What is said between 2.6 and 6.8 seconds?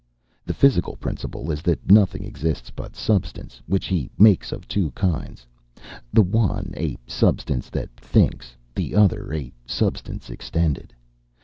but substance, which he makes of two kinds the one